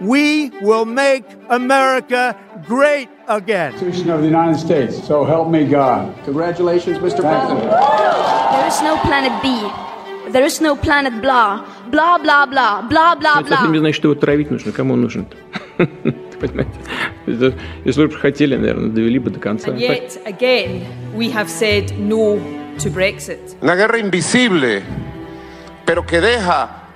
[0.00, 3.72] We will make America great again.
[3.72, 5.02] Constitution of the United States.
[5.06, 6.12] So help me God.
[6.24, 7.20] Congratulations, Mr.
[7.22, 7.60] President.
[7.70, 9.48] There is no planet B.
[10.32, 11.64] There is no planet blah.
[11.90, 12.82] Blah, blah, blah.
[12.82, 13.80] Blah, blah, Это совсем не blah.
[13.80, 14.72] значит, что его травить нужно.
[14.72, 15.26] Кому он нужен
[16.40, 16.70] Понимаете?
[17.26, 17.54] Это-
[17.84, 19.70] Если бы хотели, наверное, довели бы до конца.
[19.70, 20.84] And yet, again,
[21.14, 22.38] we have said no
[22.78, 23.56] to Brexit.
[23.62, 24.82] Una guerra invisible,
[25.86, 26.68] pero que deja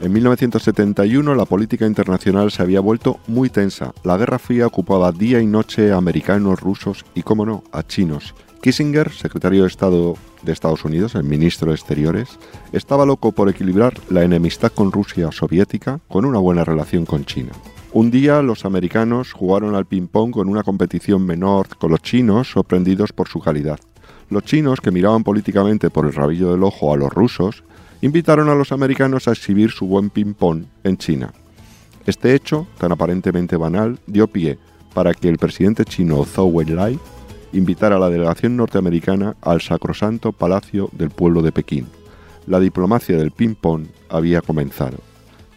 [0.00, 3.92] En 1971 la política internacional se había vuelto muy tensa.
[4.04, 8.32] La Guerra Fría ocupaba día y noche a americanos, rusos y, como no, a chinos.
[8.62, 12.38] Kissinger, secretario de Estado de Estados Unidos, el ministro de Exteriores,
[12.72, 17.50] estaba loco por equilibrar la enemistad con Rusia soviética con una buena relación con China.
[17.92, 23.12] Un día los americanos jugaron al ping-pong con una competición menor con los chinos, sorprendidos
[23.12, 23.80] por su calidad.
[24.30, 27.64] Los chinos, que miraban políticamente por el rabillo del ojo a los rusos,
[28.00, 31.32] invitaron a los americanos a exhibir su buen ping-pong en China.
[32.06, 34.58] Este hecho, tan aparentemente banal, dio pie
[34.94, 36.98] para que el presidente chino Zhou Enlai
[37.52, 41.86] invitara a la delegación norteamericana al sacrosanto Palacio del Pueblo de Pekín.
[42.46, 44.98] La diplomacia del ping-pong había comenzado.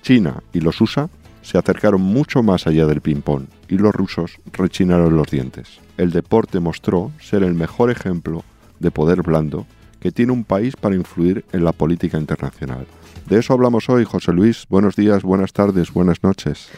[0.02, 1.10] China y los USA
[1.42, 5.80] se acercaron mucho más allá del ping-pong y los rusos rechinaron los dientes.
[5.98, 8.44] El deporte mostró ser el mejor ejemplo
[8.80, 9.66] de poder blando
[10.02, 12.86] que tiene un país para influir en la política internacional.
[13.30, 14.66] De eso hablamos hoy, José Luis.
[14.68, 16.70] Buenos días, buenas tardes, buenas noches.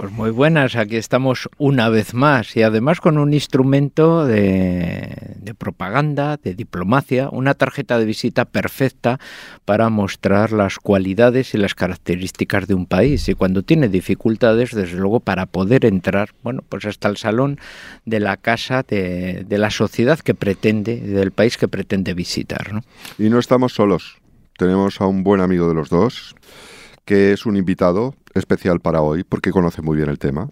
[0.00, 5.54] Pues muy buenas, aquí estamos una vez más y además con un instrumento de, de,
[5.54, 9.20] propaganda, de diplomacia, una tarjeta de visita perfecta
[9.66, 14.96] para mostrar las cualidades y las características de un país y cuando tiene dificultades, desde
[14.96, 17.58] luego, para poder entrar, bueno, pues hasta el salón
[18.06, 22.72] de la casa de, de la sociedad que pretende, del país que pretende visitar.
[22.72, 22.80] ¿no?
[23.18, 24.16] Y no estamos solos,
[24.56, 26.34] tenemos a un buen amigo de los dos,
[27.04, 30.50] que es un invitado especial para hoy porque conoce muy bien el tema,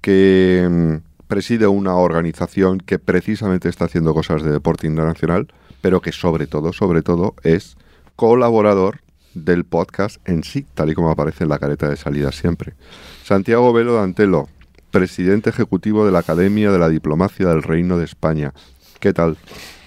[0.00, 5.48] que mm, preside una organización que precisamente está haciendo cosas de deporte internacional,
[5.80, 7.76] pero que sobre todo, sobre todo es
[8.16, 9.00] colaborador
[9.34, 12.74] del podcast en sí, tal y como aparece en la careta de salida siempre.
[13.22, 14.48] Santiago Velo Dantelo,
[14.90, 18.52] presidente ejecutivo de la Academia de la Diplomacia del Reino de España.
[19.00, 19.36] ¿Qué tal?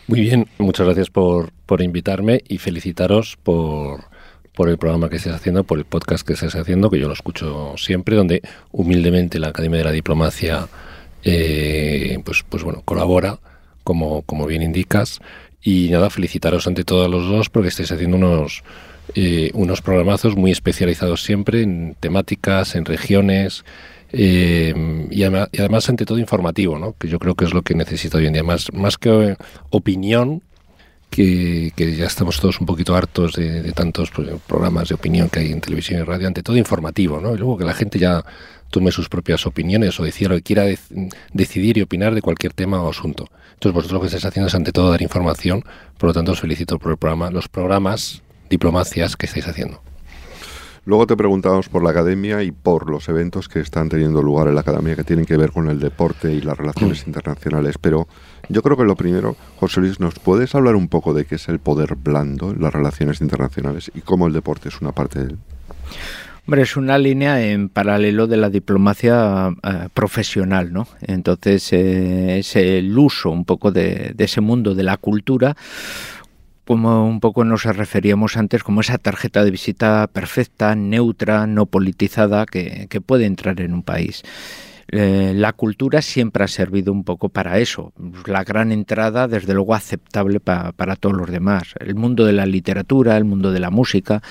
[0.08, 4.10] Muy bien, muchas gracias por, por invitarme y felicitaros por,
[4.53, 7.13] por el programa que estés haciendo, por el podcast que estés haciendo, que yo lo
[7.13, 8.41] escucho siempre, donde
[8.72, 10.67] humildemente la Academia de la Diplomacia
[11.23, 13.40] eh, pues, pues bueno, colabora,
[13.84, 15.19] como, como bien indicas.
[15.61, 18.63] Y nada, felicitaros ante todos los dos porque estáis haciendo unos,
[19.16, 23.63] eh, unos programazos muy especializados siempre en temáticas, en regiones.
[24.11, 24.73] Eh,
[25.11, 26.95] y, además, y, además, ante todo informativo, ¿no?
[26.97, 29.38] que yo creo que es lo que necesita hoy en día, más, más que
[29.69, 30.41] opinión,
[31.11, 34.09] que, que, ya estamos todos un poquito hartos de, de, tantos
[34.47, 37.35] programas de opinión que hay en televisión y radio, ante todo informativo, ¿no?
[37.35, 38.23] Y luego que la gente ya
[38.69, 40.79] tome sus propias opiniones o decida lo que quiera de,
[41.33, 43.27] decidir y opinar de cualquier tema o asunto.
[43.53, 45.63] Entonces vosotros lo que estáis haciendo es ante todo dar información,
[45.97, 49.81] por lo tanto os felicito por el programa, los programas, diplomacias que estáis haciendo.
[50.83, 54.55] Luego te preguntamos por la academia y por los eventos que están teniendo lugar en
[54.55, 57.75] la academia que tienen que ver con el deporte y las relaciones internacionales.
[57.79, 58.07] Pero
[58.51, 61.47] yo creo que lo primero, José Luis, ¿nos puedes hablar un poco de qué es
[61.47, 65.25] el poder blando en las relaciones internacionales y cómo el deporte es una parte de
[65.31, 65.38] él?
[66.45, 70.88] Hombre, es una línea en paralelo de la diplomacia eh, profesional, ¿no?
[71.01, 75.56] Entonces eh, es el uso un poco de, de ese mundo de la cultura
[76.66, 82.45] como un poco nos referíamos antes, como esa tarjeta de visita perfecta, neutra, no politizada,
[82.45, 84.23] que, que puede entrar en un país.
[84.93, 87.93] Eh, la cultura siempre ha servido un poco para eso,
[88.26, 91.76] la gran entrada, desde luego, aceptable pa, para todos los demás.
[91.79, 94.22] El mundo de la literatura, el mundo de la música,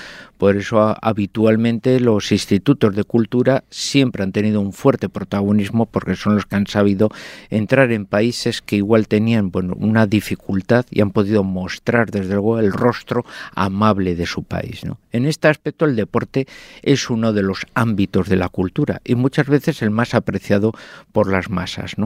[0.41, 6.33] por eso habitualmente los institutos de cultura siempre han tenido un fuerte protagonismo porque son
[6.33, 7.09] los que han sabido
[7.51, 12.57] entrar en países que igual tenían bueno, una dificultad y han podido mostrar desde luego
[12.57, 13.23] el rostro
[13.53, 14.81] amable de su país.
[15.11, 16.47] En este aspecto el deporte
[16.81, 20.73] es uno de los ámbitos de la cultura y muchas veces el más apreciado
[21.11, 21.97] por las masas.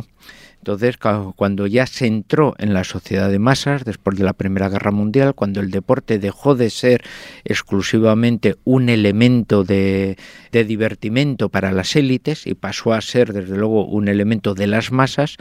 [0.65, 4.89] Entonces, cuando ya se entró en la sociedad de masas, después de la Primera Guerra
[4.89, 7.03] Mundial, cuando el deporte dejó de ser
[7.43, 10.17] exclusivamente un elemento de,
[10.51, 14.91] de divertimento para las élites y pasó a ser, desde luego, un elemento de las
[14.91, 15.37] masas,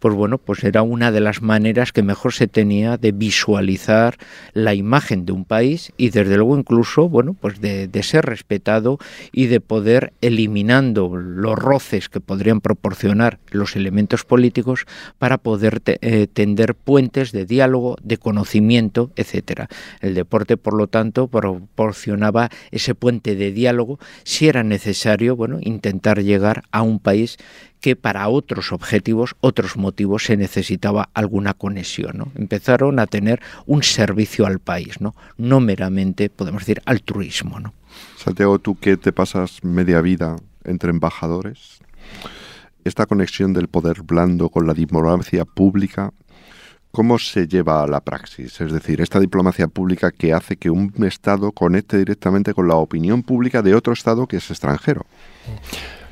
[0.00, 4.16] pues bueno, pues era una de las maneras que mejor se tenía de visualizar
[4.54, 8.98] la imagen de un país y desde luego incluso, bueno, pues de, de ser respetado
[9.30, 14.63] y de poder eliminando los roces que podrían proporcionar los elementos políticos
[15.18, 19.68] para poder eh, tender puentes de diálogo, de conocimiento, etcétera.
[20.00, 26.22] El deporte, por lo tanto, proporcionaba ese puente de diálogo si era necesario, bueno, intentar
[26.22, 27.38] llegar a un país
[27.84, 32.32] que para otros objetivos, otros motivos se necesitaba alguna conexión.
[32.34, 37.60] Empezaron a tener un servicio al país, no, no meramente, podemos decir, altruismo.
[37.60, 37.74] ¿no?
[38.16, 41.80] Santiago, tú que te pasas media vida entre embajadores,
[42.84, 46.12] esta conexión del poder blando con la diplomacia pública,
[46.90, 48.60] ¿cómo se lleva a la praxis?
[48.60, 53.22] Es decir, esta diplomacia pública que hace que un Estado conecte directamente con la opinión
[53.22, 55.06] pública de otro Estado que es extranjero.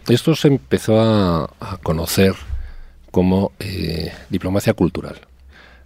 [0.09, 1.49] Esto se empezó a,
[1.83, 2.35] conocer
[3.11, 5.21] como eh, diplomacia cultural.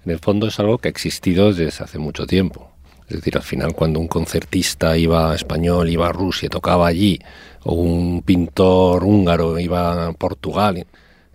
[0.05, 2.71] En el fondo es algo que ha existido desde hace mucho tiempo.
[3.09, 7.21] Es decir, al final cuando un concertista iba a español, iba a Rusia, tocaba allí,
[7.63, 10.87] o un pintor húngaro iba a Portugal,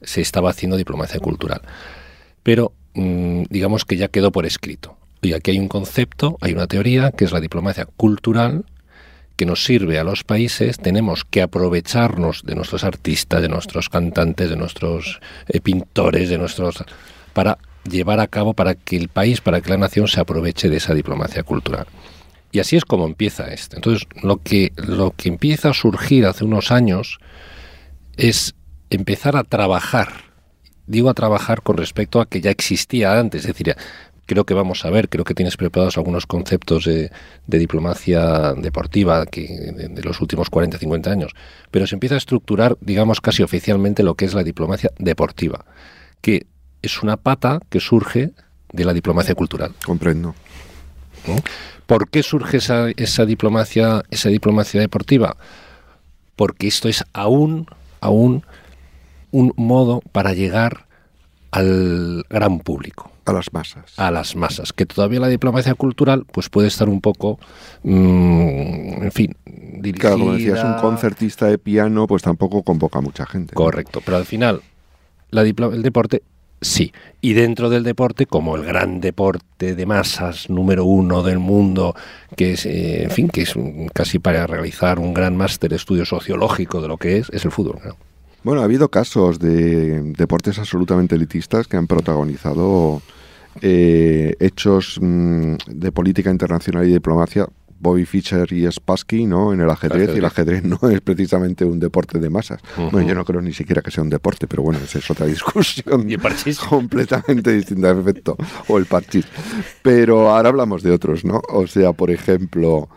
[0.02, 1.62] se estaba haciendo diplomacia cultural.
[2.44, 4.98] Pero mm, digamos que ya quedó por escrito.
[5.22, 8.66] Y aquí hay un concepto, hay una teoría, que es la diplomacia cultural,
[9.36, 14.50] que nos sirve a los países, tenemos que aprovecharnos de nuestros artistas, de nuestros cantantes,
[14.50, 16.84] de nuestros eh, pintores, de nuestros
[17.34, 17.58] para
[17.90, 20.94] llevar a cabo para que el país, para que la nación se aproveche de esa
[20.94, 21.88] diplomacia cultural.
[22.52, 23.78] Y así es como empieza esto.
[23.78, 27.20] Entonces, lo que, lo que empieza a surgir hace unos años
[28.18, 28.56] es
[28.90, 30.10] empezar a trabajar.
[30.86, 33.42] Digo a trabajar con respecto a que ya existía antes.
[33.42, 33.74] Es decir,
[34.26, 37.10] creo que vamos a ver, creo que tienes preparados algunos conceptos de,
[37.48, 41.32] diplomacia deportiva de, de, los últimos 40, 50 años.
[41.72, 45.64] Pero se empieza a estructurar, digamos, casi oficialmente lo que es la diplomacia deportiva.
[46.20, 46.48] Que
[46.82, 48.32] es una pata que surge
[48.72, 49.74] de la diplomacia cultural.
[49.86, 50.36] Comprendo.
[51.86, 55.36] ¿Por qué surge esa, esa, diplomacia, esa diplomacia deportiva?
[56.36, 57.68] Porque esto es aún,
[58.00, 58.44] aún
[59.32, 60.88] un modo para llegar
[61.52, 63.12] al gran público.
[63.26, 63.94] A las masas.
[63.98, 64.74] A las masas.
[64.74, 67.40] Que todavía la diplomacia cultural pues puede estar un poco,
[67.84, 70.10] mmm, en fin, dirigida...
[70.10, 73.54] Claro, como decías, un concertista de piano pues tampoco convoca a mucha gente.
[73.54, 74.62] Correcto, pero al final
[75.30, 76.24] la el deporte
[76.64, 81.96] Sí, y dentro del deporte, como el gran deporte de masas número uno del mundo,
[82.38, 83.56] que es, eh, en fin, que es
[83.94, 87.80] casi para realizar un gran máster estudio sociológico de lo que es, es el fútbol.
[88.44, 93.02] Bueno, ha habido casos de deportes absolutamente elitistas que han protagonizado
[93.62, 97.48] eh, hechos mm, de política internacional y diplomacia
[97.82, 99.54] Bobby Fischer y Spassky, ¿no?
[99.54, 102.62] En el ajedrez, y el ajedrez no es precisamente un deporte de masas.
[102.78, 105.26] Bueno, yo no creo ni siquiera que sea un deporte, pero bueno, esa es otra
[105.26, 106.08] discusión.
[106.10, 106.60] ¿Y el parchís?
[106.70, 108.38] Completamente distinta, perfecto.
[108.68, 109.26] O el parchís.
[109.82, 111.42] Pero ahora hablamos de otros, ¿no?
[111.50, 112.88] O sea, por ejemplo,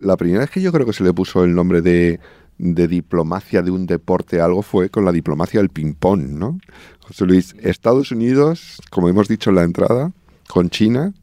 [0.00, 2.20] la primera vez que yo creo que se le puso el nombre de,
[2.58, 6.58] de diplomacia de un deporte algo fue con la diplomacia del ping-pong, ¿no?
[7.00, 10.12] José Luis, Estados Unidos, como hemos dicho en la entrada,
[10.46, 11.14] con China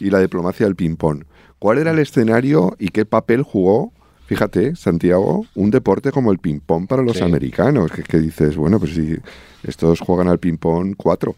[0.00, 1.24] y la diplomacia del ping-pong
[1.58, 3.92] ¿Cuál era el escenario y qué papel jugó?
[4.26, 8.94] Fíjate, Santiago, un deporte como el ping-pong para los americanos, que, que, dices, bueno, pues
[8.94, 9.16] si
[9.64, 11.34] estos juegan al ping-pong cuatro.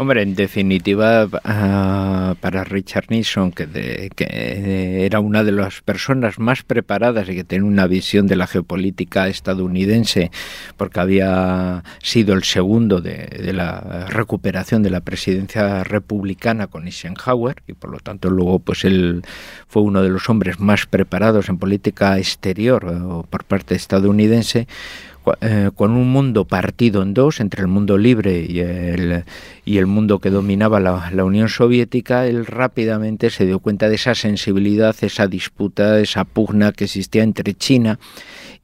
[0.00, 6.38] Hombre, en definitiva, uh, para Richard Nixon, que, de, que, era una de las personas
[6.38, 10.30] más preparadas y que tenía una visión de la geopolítica estadounidense,
[10.78, 17.56] porque había sido el segundo de, de la recuperación de la presidencia republicana con Eisenhower,
[17.66, 19.22] y por lo tanto luego pues él
[19.68, 24.66] fue uno de los hombres más preparados en política exterior uh, por parte estadounidense,
[25.40, 29.24] eh, con un mundo partido en dos, entre el mundo libre y el,
[29.64, 33.96] y el mundo que dominaba la, la, Unión Soviética, él rápidamente se dio cuenta de
[33.96, 37.98] esa sensibilidad, esa disputa, esa pugna que existía entre China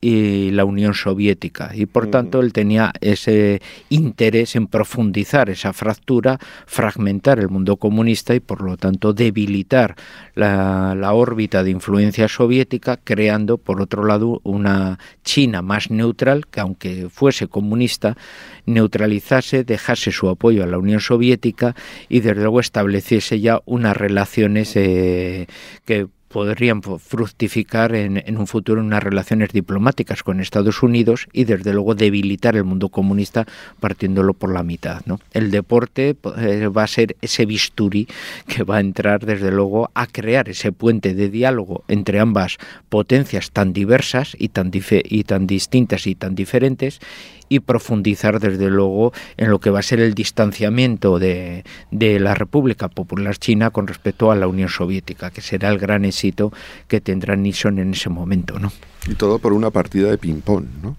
[0.06, 1.72] y la Unión Soviética.
[1.74, 8.32] Y por tanto él tenía ese interés en profundizar esa fractura, fragmentar el mundo comunista
[8.32, 9.96] y por lo tanto debilitar
[10.36, 16.60] la, la órbita de influencia soviética, creando por otro lado una China más neutral que
[16.60, 18.16] aunque fuese comunista,
[18.64, 21.74] neutralizase, dejase su apoyo a la Unión Soviética
[22.08, 25.48] y desde luego estableciese ya unas relaciones eh,
[25.84, 26.06] que
[26.36, 32.56] podrían fructificar en, un futuro unas relaciones diplomáticas con Estados Unidos y desde luego debilitar
[32.56, 33.46] el mundo comunista
[33.80, 35.00] partiéndolo por la mitad.
[35.32, 38.06] El deporte eh, va a ser ese bisturí
[38.46, 42.58] que va a entrar desde luego a crear ese puente de diálogo entre ambas
[42.90, 47.00] potencias tan diversas y tan distintas y tan diferentes
[47.48, 52.34] y profundizar desde luego en lo que va a ser el distanciamiento de, de, la
[52.34, 56.52] República Popular China con respecto a la Unión Soviética, que será el gran éxito
[56.88, 58.58] que tendrá Nixon en ese momento.
[58.58, 58.72] ¿no?
[59.08, 60.96] Y todo por una partida de ping-pong, ¿no?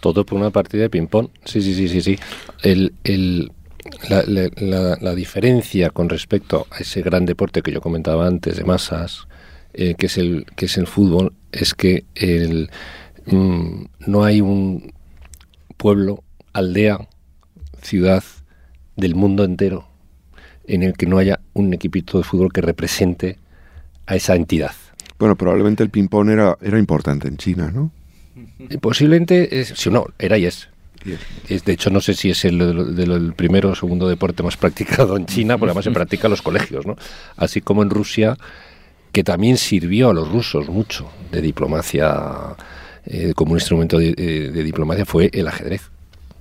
[0.00, 2.00] Todo por una partida de ping-pong, sí, sí, sí, sí.
[2.02, 2.18] sí.
[2.62, 3.50] El, el,
[4.08, 8.64] la, la, la, diferencia con respecto a ese gran deporte que yo comentaba antes de
[8.64, 9.26] masas,
[9.72, 12.70] eh, que, es el, que es el fútbol, es que el,
[13.26, 14.92] mmm, no hay un
[15.84, 16.24] pueblo,
[16.54, 16.98] aldea,
[17.82, 18.24] ciudad
[18.96, 19.86] del mundo entero
[20.66, 23.36] en el que no haya un equipito de fútbol que represente
[24.06, 24.72] a esa entidad.
[25.18, 27.90] Bueno, probablemente el ping-pong era, era importante en China, ¿no?
[28.58, 30.70] Y posiblemente, es, si no, era y es.
[31.50, 34.56] Es, de hecho, no sé si es el, el, el, primero o segundo deporte más
[34.56, 36.96] practicado en China, porque además se practica en los colegios, ¿no?
[37.36, 38.38] Así como en Rusia,
[39.12, 42.56] que también sirvió a los rusos mucho de diplomacia,
[43.06, 45.90] eh, como un instrumento de, de, de, diplomacia, fue el ajedrez.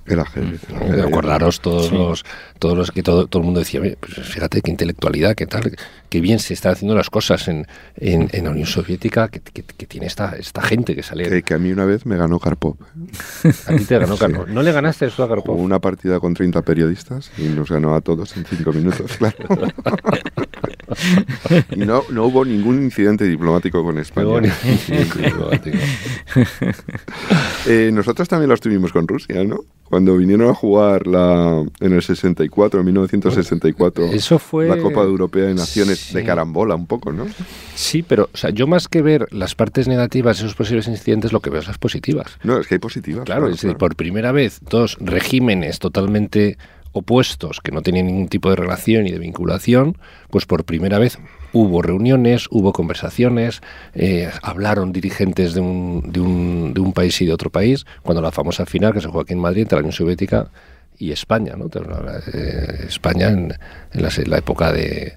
[0.05, 0.62] El ajedrez.
[0.69, 1.07] Mm.
[1.07, 1.95] Acordaros todos sí.
[1.95, 2.25] los,
[2.60, 5.75] todos los que todo, todo el mundo decía, pues fíjate qué intelectualidad, qué tal,
[6.10, 9.63] qué bien se están haciendo las cosas en, en, en la Unión Soviética, que, que,
[9.63, 11.29] que, tiene esta, esta gente que sale.
[11.29, 12.75] Que, que, a mí una vez me ganó Karpov.
[13.67, 14.48] A ti te ganó Karpov.
[14.48, 14.53] Sí.
[14.53, 15.60] ¿No le ganaste eso a Karpov?
[15.60, 19.38] Una partida con 30 periodistas y nos ganó a todos en 5 minutos, claro.
[21.72, 24.27] y no, no hubo ningún incidente diplomático con España.
[24.27, 25.77] No diplomático.
[27.67, 29.62] eh, nosotros también lo estuvimos con Rusia, ¿no?
[29.94, 34.68] Cuando vinieron a jugar la, en el 64, en 1964, Eso fue...
[34.68, 36.16] la Copa Europea de Naciones sí.
[36.16, 37.28] de carambola un poco, ¿no?
[37.76, 41.32] Sí, pero o sea, yo más que ver las partes negativas de esos posibles incidentes,
[41.32, 42.40] lo que veo es las positivas.
[42.42, 43.26] No, es que hay positivas.
[43.26, 43.78] Claro, claro es decir, claro.
[43.78, 46.58] por primera vez, dos regímenes totalmente
[46.92, 50.00] opuestos que no tenían ningún tipo de relación y de vinculación,
[50.32, 51.20] pues por primera vez
[51.53, 53.62] hubo reuniones, hubo conversaciones,
[53.93, 58.22] eh, hablaron dirigentes de un, de, un, de un país y de otro país, cuando
[58.22, 60.50] la famosa final que se jugó aquí en Madrid entre la Unión Soviética
[60.98, 61.69] y España, ¿no?
[62.33, 63.50] Eh, España en,
[63.93, 65.13] la, en, la, época de,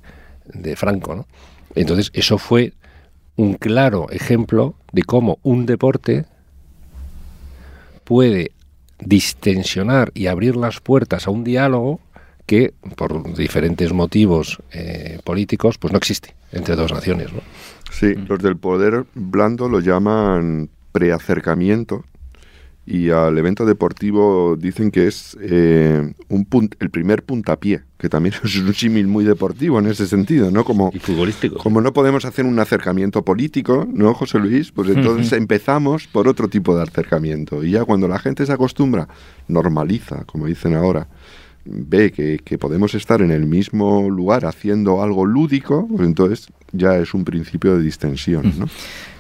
[0.53, 1.27] de Franco, ¿no?
[1.75, 2.75] Entonces, eso fue
[3.37, 6.25] un claro ejemplo de cómo un deporte
[8.05, 8.53] puede
[8.99, 12.01] distensionar y abrir las puertas a un diálogo
[12.47, 17.41] que por diferentes motivos eh, políticos pues no existe entre dos naciones ¿no?
[17.91, 18.27] sí mm.
[18.29, 22.05] los del poder blando lo llaman preacercamiento
[22.87, 28.37] y al evento deportivo dicen que es eh, un punt el primer puntapié, que también
[28.45, 30.65] es un símil muy deportivo en ese sentido, ¿no?
[30.65, 31.59] Como, y futbolístico.
[31.59, 34.71] Como no podemos hacer un acercamiento político, ¿no, José Luis?
[34.71, 37.65] Pues entonces empezamos por otro tipo de acercamiento.
[37.65, 39.09] Y ya cuando la gente se acostumbra,
[39.49, 41.09] normaliza, como dicen ahora,
[41.67, 46.97] ve que, que podemos estar en el mismo lugar haciendo algo lúdico, pues entonces ya
[46.97, 48.69] es un principio de distensión, ¿no?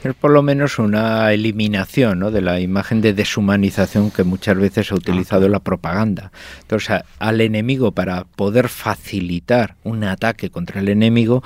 [0.04, 2.30] Es por lo menos una eliminación ¿no?
[2.30, 6.30] de la imagen de deshumanización que muchas veces ha utilizado la propaganda.
[6.60, 11.42] Entonces, al enemigo, para poder facilitar un ataque contra el enemigo,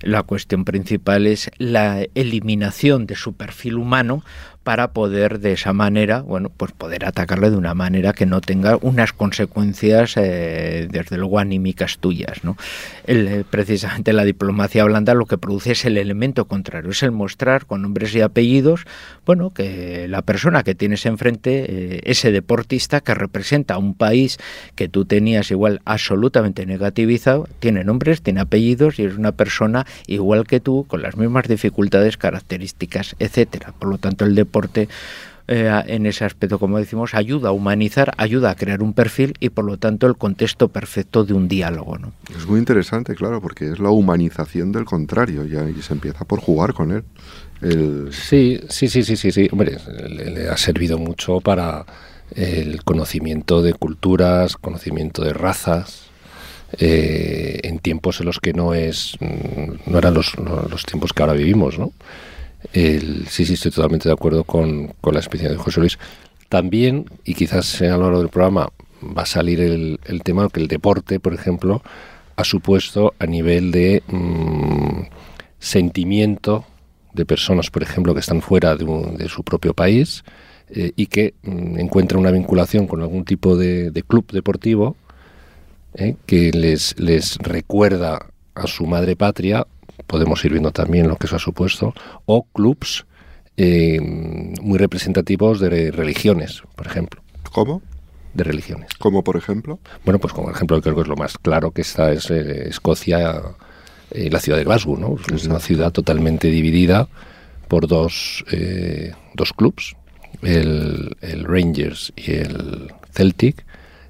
[0.00, 4.22] la cuestión principal es la eliminación de su perfil humano
[4.64, 8.78] para poder de esa manera, bueno, pues poder atacarle de una manera que no tenga
[8.80, 12.56] unas consecuencias, eh, desde luego, anímicas tuyas, ¿no?
[13.06, 17.12] El, eh, precisamente la diplomacia blanda lo que produce es el elemento contrario, es el
[17.12, 18.86] mostrar con nombres y apellidos,
[19.26, 24.38] bueno, que la persona que tienes enfrente, eh, ese deportista que representa a un país
[24.76, 30.46] que tú tenías igual absolutamente negativizado, tiene nombres, tiene apellidos y es una persona igual
[30.46, 33.74] que tú, con las mismas dificultades, características, etcétera.
[33.78, 34.88] Por lo tanto, el deporte deporte
[35.46, 39.50] eh, en ese aspecto, como decimos, ayuda a humanizar, ayuda a crear un perfil y
[39.50, 41.98] por lo tanto el contexto perfecto de un diálogo.
[41.98, 42.12] ¿no?
[42.34, 46.40] Es muy interesante, claro, porque es la humanización del contrario ya, y se empieza por
[46.40, 47.04] jugar con él.
[47.60, 48.08] El...
[48.10, 49.48] Sí, sí, sí, sí, sí, sí.
[49.52, 49.76] Hombre,
[50.08, 51.84] le, le ha servido mucho para
[52.34, 56.10] el conocimiento de culturas, conocimiento de razas.
[56.78, 61.34] Eh, en tiempos en los que no es no eran los, los tiempos que ahora
[61.34, 61.92] vivimos, ¿no?
[62.72, 65.98] El, sí, sí, estoy totalmente de acuerdo con, con la experiencia de José Luis.
[66.48, 68.68] También, y quizás a lo largo del programa
[69.04, 71.82] va a salir el, tema que el deporte, por ejemplo,
[72.36, 75.02] ha supuesto a nivel de mmm,
[75.58, 76.64] sentimiento
[77.12, 80.24] de personas, por ejemplo, que están fuera de, un, de su propio país
[80.68, 84.96] eh, y que mmm, encuentran una vinculación con algún tipo de, de club deportivo
[85.94, 89.66] eh, que les, les recuerda a su madre patria
[90.06, 91.94] podemos ir viendo también lo que eso ha supuesto,
[92.26, 93.06] o clubs
[93.56, 97.22] eh, muy representativos de religiones, por ejemplo.
[97.52, 97.82] ¿Cómo?
[98.34, 98.90] De religiones.
[98.98, 99.78] ¿Cómo, por ejemplo?
[100.04, 103.40] Bueno, pues como ejemplo, creo que es lo más claro que está es eh, Escocia,
[104.10, 105.16] eh, la ciudad de Glasgow, ¿no?
[105.34, 107.08] Es una ciudad totalmente dividida
[107.68, 109.96] por dos, eh, dos clubs,
[110.42, 113.64] el, el, Rangers y el Celtic.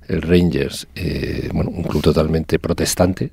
[0.07, 3.31] El Rangers, eh, bueno, un club totalmente protestante.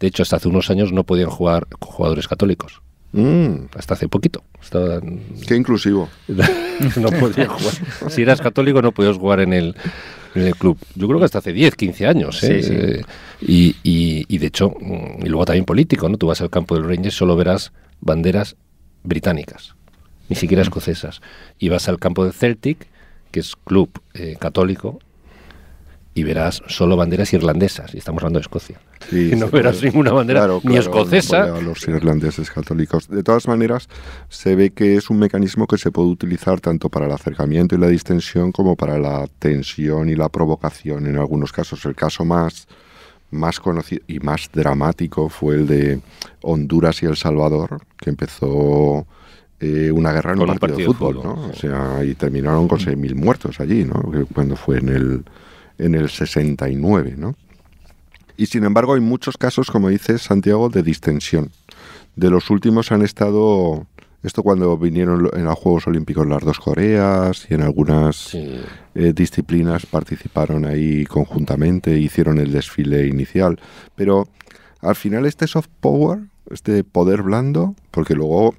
[0.00, 2.82] De hecho, hasta hace unos años no podían jugar con jugadores católicos.
[3.12, 3.66] Mm.
[3.76, 4.42] Hasta hace poquito.
[4.60, 5.20] Estaban...
[5.46, 6.08] Qué inclusivo.
[6.96, 7.74] no podían jugar.
[8.10, 9.76] Si eras católico no podías jugar en el,
[10.34, 10.78] en el club.
[10.96, 12.42] Yo creo que hasta hace 10, 15 años.
[12.42, 12.62] ¿eh?
[12.62, 12.74] Sí, sí.
[12.76, 13.02] Eh,
[13.40, 16.18] y, y, y, de hecho, mm, y luego también político, ¿no?
[16.18, 18.56] Tú vas al campo del Rangers, solo verás banderas
[19.04, 19.74] británicas,
[20.28, 21.20] ni siquiera escocesas.
[21.58, 22.88] Y vas al campo del Celtic,
[23.30, 24.98] que es club eh, católico,
[26.16, 28.80] y verás solo banderas irlandesas, y estamos hablando de Escocia.
[29.10, 31.46] Sí, y no verás ninguna bandera Claro, ni claro, escocesa.
[31.48, 33.08] no a los irlandeses católicos.
[33.08, 33.88] De todas maneras,
[34.28, 37.78] se ve que es un mecanismo que se puede utilizar tanto para el acercamiento y
[37.78, 41.06] la distensión como para la tensión y la provocación.
[41.06, 42.68] En algunos casos, el caso más,
[43.32, 46.00] más conocido y más dramático fue el de
[46.42, 49.04] Honduras y El Salvador, que empezó
[49.58, 51.48] eh, una guerra en un partido, partido de fútbol, de fútbol, ¿no?
[51.48, 54.00] O sea, y terminaron con 6.000 muertos allí, ¿no?
[54.32, 55.24] Cuando fue en el,
[55.78, 57.34] en el 69, ¿no?
[58.36, 61.50] Y sin embargo hay muchos casos, como dice Santiago, de distensión.
[62.16, 63.86] De los últimos han estado,
[64.22, 68.60] esto cuando vinieron en los Juegos Olímpicos las dos Coreas y en algunas Sí.
[68.94, 73.58] eh, disciplinas participaron ahí conjuntamente, hicieron el desfile inicial.
[73.94, 74.28] Pero
[74.80, 78.54] al final este soft power, este poder blando, porque luego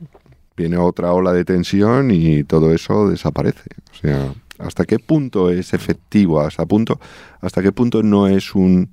[0.58, 3.70] viene otra ola de tensión y todo eso desaparece.
[3.92, 6.42] O sea, ¿hasta qué punto es efectivo?
[6.42, 7.00] ¿Hasta, punto,
[7.42, 8.90] hasta qué punto no es un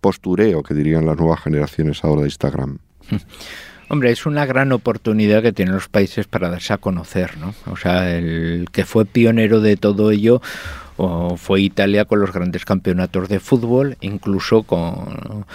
[0.00, 2.78] postureo que dirían las nuevas generaciones ahora de Instagram?
[3.88, 7.54] Hombre, es una gran oportunidad que tienen los países para darse a conocer, ¿no?
[7.70, 10.42] O sea, el que fue pionero de todo ello
[10.96, 15.46] o fue Italia con los grandes campeonatos de fútbol, incluso con,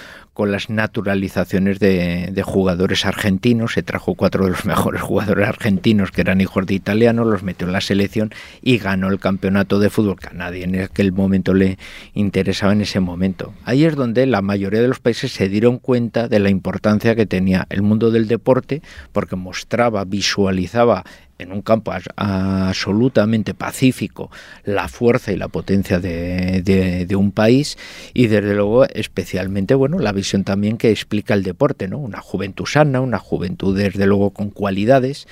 [0.41, 3.73] con las naturalizaciones de, de, jugadores argentinos.
[3.73, 7.67] Se trajo cuatro de los mejores jugadores argentinos que eran hijos de italianos, los metió
[7.67, 8.33] en la selección
[8.63, 11.77] y ganó el campeonato de fútbol que a nadie en aquel momento le
[12.15, 13.53] interesaba en ese momento.
[13.65, 17.27] Ahí es donde la mayoría de los países se dieron cuenta de la importancia que
[17.27, 21.03] tenía el mundo del deporte porque mostraba, visualizaba
[21.41, 24.31] en un campo absolutamente pacífico
[24.63, 27.77] la fuerza y la potencia de, un país
[28.13, 32.65] y desde luego especialmente bueno la visión también que explica el deporte no una juventud
[32.65, 35.27] sana una juventud desde luego con cualidades.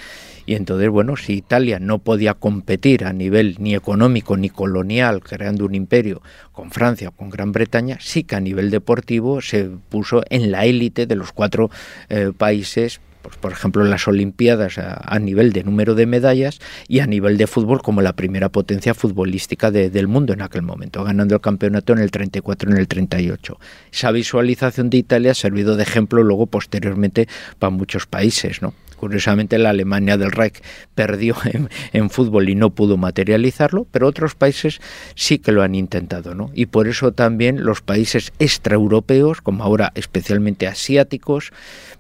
[0.46, 5.66] Y entonces bueno si Italia no podía competir a nivel ni económico ni colonial creando
[5.66, 10.24] un imperio con Francia o con Gran Bretaña sí que a nivel deportivo se puso
[10.30, 11.70] en la élite de los cuatro
[12.10, 17.08] eh, países pues, por ejemplo, las Olimpiadas a, nivel de número de medallas y a
[17.08, 21.36] nivel de fútbol como la primera potencia futbolística de, del mundo en aquel momento, ganando
[21.36, 23.60] el campeonato en el 34 en el 38.
[23.92, 27.28] Esa visualización de Italia ha servido de ejemplo luego posteriormente
[27.60, 28.74] para muchos países, ¿no?
[29.00, 30.62] Curiosamente la Alemania del Reich
[30.94, 34.82] perdió en, en, fútbol y no pudo materializarlo, pero otros países
[35.16, 36.52] sí que lo han intentado, ¿no?
[36.54, 41.52] Y por eso también los países extraeuropeos, como ahora especialmente asiáticos,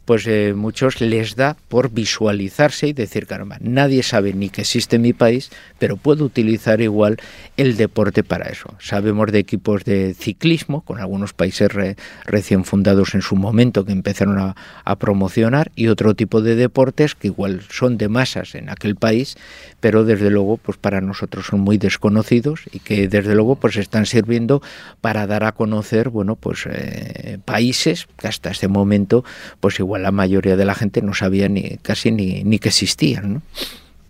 [0.10, 4.98] pues eh, muchos les da por visualizarse y decir, caramba, nadie sabe ni que existe
[4.98, 7.17] mi país, pero puedo utilizar igual
[7.58, 8.74] el deporte para eso.
[8.80, 11.95] Sabemos de equipos de ciclismo, con algunos países re,
[12.26, 17.13] recién fundados en su momento que empezaron a, a, promocionar, y otro tipo de deportes
[17.13, 19.38] que igual son de masas en aquel país,
[19.80, 24.08] pero desde luego pues para nosotros son muy desconocidos y que desde luego pues están
[24.08, 24.63] sirviendo
[25.02, 29.24] para dar a conocer, bueno, pues eh, países que hasta este momento
[29.60, 33.33] pues igual la mayoría de la gente no sabía ni casi ni, ni que existían.
[33.33, 33.41] ¿no?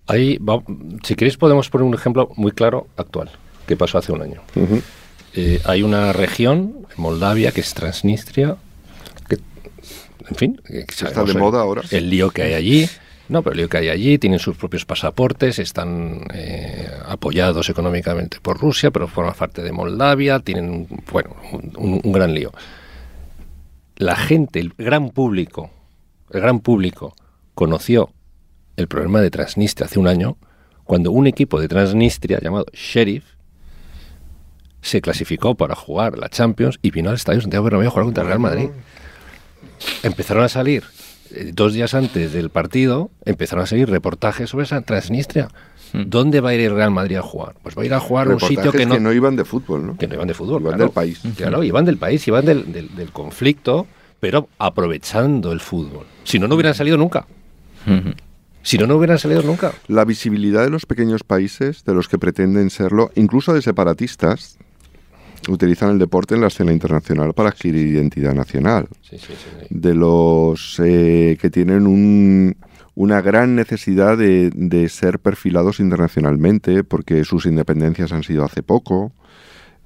[0.07, 0.61] Ahí, va,
[1.03, 3.29] si queréis, podemos poner un ejemplo muy claro actual
[3.67, 4.41] que pasó hace un año.
[4.55, 4.81] Uh -huh.
[5.35, 8.55] eh, hay una región, Moldavia, que es Transnistria,
[9.27, 9.37] que,
[10.27, 11.83] en fin, que está de moda ahora.
[11.91, 12.89] El lío que hay allí.
[13.27, 18.39] No, pero el lío que hay allí, tienen sus propios pasaportes, están eh, apoyados económicamente
[18.41, 21.35] por Rusia, pero forman parte de Moldavia, tienen, bueno,
[21.77, 22.51] un, un gran lío.
[23.97, 25.69] La gente, el gran público,
[26.31, 27.15] el gran público
[27.55, 28.13] conoció
[28.77, 30.37] el problema de Transnistria hace un año
[30.83, 33.23] cuando un equipo de Transnistria llamado Sheriff
[34.81, 38.23] se clasificó para jugar la Champions y vino al Estadio Santiago Bernabéu a jugar contra
[38.23, 38.69] el Real Madrid.
[40.03, 40.83] Empezaron a salir
[41.31, 45.49] eh, dos días antes del partido, empezaron a salir reportajes sobre esa Transnistria.
[45.91, 47.55] ¿Dónde va a ir el Real Madrid a jugar?
[47.61, 49.43] Pues va a ir a jugar a un sitio que no, que no iban de
[49.43, 49.97] fútbol, ¿no?
[49.97, 50.83] Que no iban de fútbol, iban claro.
[50.85, 51.21] del país.
[51.35, 53.87] Claro, iban del país, iban del, del, del conflicto
[54.19, 56.05] pero aprovechando el fútbol.
[56.23, 57.25] Si no, no hubieran salido nunca.
[58.61, 59.73] Si no, no hubieran salido nunca.
[59.87, 64.57] La visibilidad de los pequeños países, de los que pretenden serlo, incluso de separatistas,
[65.47, 68.87] utilizan el deporte en la escena internacional para adquirir identidad nacional.
[69.69, 72.57] De los eh, que tienen un,
[72.95, 79.13] una gran necesidad de, de, ser perfilados internacionalmente porque sus independencias han sido hace poco.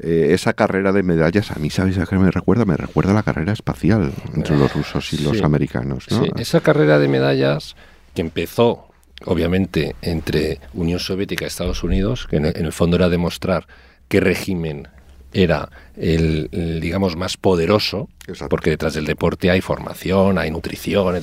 [0.03, 2.65] Eh, esa carrera de medallas, a mí, ¿sabes a qué me recuerda?
[2.65, 6.05] Me recuerda a la carrera espacial entre los rusos y los americanos.
[6.11, 6.23] ¿no?
[6.23, 7.75] Sí, esa carrera de medallas
[8.13, 8.89] que empezó,
[9.25, 13.65] obviamente, entre Unión Soviética y Estados Unidos, que en el, en el fondo era demostrar
[14.09, 14.89] qué régimen
[15.33, 18.09] era el, el, digamos, más poderoso,
[18.49, 21.15] porque detrás del deporte hay formación, hay nutrición,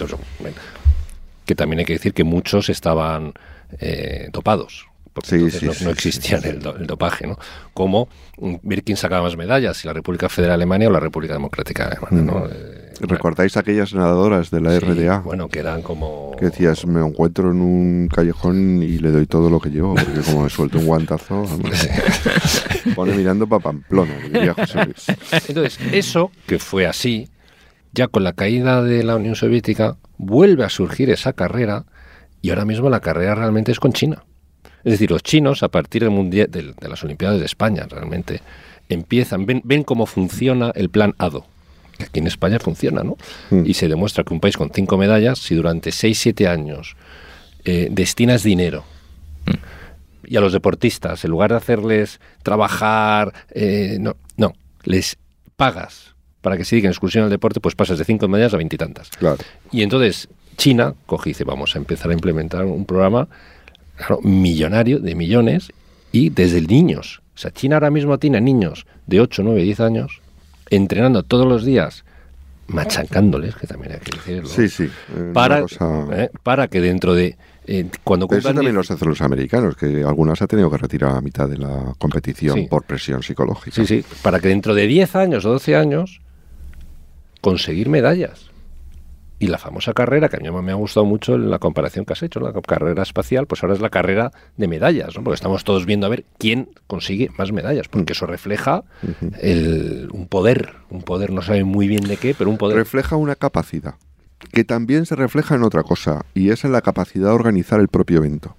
[1.46, 3.32] que también hay que decir que muchos estaban
[3.78, 4.89] eh, dopados.
[5.12, 6.38] Porque entonces sí, no, sí, no sí, existía.
[6.38, 7.36] El, do- el dopaje, ¿no?
[7.74, 11.00] Como mm, ver quién sacaba más medallas, si la República Federal de Alemania o la
[11.00, 12.46] República Democrática Alemana, ¿no?
[12.46, 15.20] Eh, ¿Recordáis aquellas nadadoras de la RDA?
[15.20, 16.36] Bueno, que eran como...
[16.38, 20.20] Que decías, me encuentro en un callejón y le doy todo lo que llevo, porque
[20.20, 21.88] como me suelto un guantazo, vamos,
[22.94, 25.06] pone mirando para Pamplona, diría José Luis.
[25.48, 27.28] Entonces, eso, que fue así,
[27.92, 31.86] ya con la caída de la Unión Soviética, vuelve a surgir esa carrera
[32.42, 34.24] y ahora mismo la carrera realmente es con China.
[34.84, 38.40] Es decir, los chinos, a partir del mundial, del- de, las Olimpiadas de España, realmente,
[38.88, 41.46] empiezan, ven, ven cómo funciona el plan ADO.
[41.98, 43.16] que Aquí en España funciona, ¿no?
[43.64, 46.96] Y se demuestra que un país con cinco medallas, si durante seis, siete años
[47.64, 48.84] eh, destinas dinero
[50.26, 54.52] y a los deportistas, en lugar de hacerles trabajar, eh, no, no,
[54.84, 55.16] les
[55.56, 58.56] pagas para que se dediquen en exclusión al deporte, pues pasas de cinco medallas a
[58.56, 59.10] veintitantas.
[59.10, 59.38] Claro.
[59.72, 63.28] Y entonces China coge y dice, vamos a empezar a implementar un programa
[64.06, 65.70] claro, millonario de millones
[66.12, 67.22] y desde niños.
[67.34, 70.20] O sea, China ahora mismo tiene niños de 8, 9, 10 años
[70.70, 72.04] entrenando todos los días,
[72.68, 74.48] machacándoles, que también hay que decirlo.
[74.48, 74.88] Sí, sí.
[75.32, 77.36] Para, cosa- eh, para que dentro de...
[77.66, 81.16] eh, cuando Eso también 10 los hacen los americanos, que algunas ha tenido que retirar
[81.16, 82.66] a mitad de la competición Sí.
[82.70, 83.74] por presión psicológica.
[83.74, 86.20] Sí, sí, para que dentro de 10 años o 12 años
[87.40, 88.49] conseguir medallas.
[89.40, 92.22] Y la famosa carrera, que a mí me ha gustado mucho la comparación que has
[92.22, 95.24] hecho, la carrera espacial, pues ahora es la carrera de medallas, ¿no?
[95.24, 98.84] porque estamos todos viendo a ver quién consigue más medallas, porque eso refleja
[99.40, 102.76] el- un poder, un poder, no sabe muy bien de qué, pero un poder.
[102.76, 103.94] Refleja una capacidad,
[104.52, 107.88] que también se refleja en otra cosa, y es en la capacidad de organizar el
[107.88, 108.54] propio evento.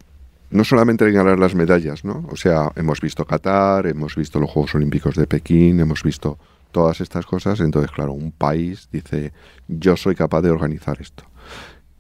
[0.50, 2.26] No solamente en ganar las medallas, ¿no?
[2.30, 6.38] O sea, hemos visto Qatar, hemos visto los Juegos Olímpicos de Pekín, hemos visto
[6.72, 9.34] todas estas cosas, entonces, claro, un país dice,
[9.68, 11.26] yo soy capaz de organizar esto.